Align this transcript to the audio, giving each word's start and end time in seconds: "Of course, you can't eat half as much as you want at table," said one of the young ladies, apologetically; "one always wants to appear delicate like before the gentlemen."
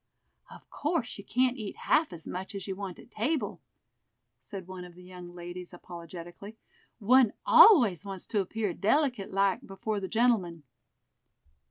"Of 0.49 0.67
course, 0.71 1.19
you 1.19 1.23
can't 1.23 1.57
eat 1.57 1.75
half 1.75 2.11
as 2.11 2.27
much 2.27 2.55
as 2.55 2.65
you 2.65 2.75
want 2.75 2.97
at 2.97 3.11
table," 3.11 3.61
said 4.39 4.65
one 4.65 4.83
of 4.83 4.95
the 4.95 5.03
young 5.03 5.35
ladies, 5.35 5.75
apologetically; 5.75 6.57
"one 6.97 7.33
always 7.45 8.03
wants 8.03 8.25
to 8.33 8.41
appear 8.41 8.73
delicate 8.73 9.31
like 9.31 9.61
before 9.67 9.99
the 9.99 10.07
gentlemen." 10.07 10.63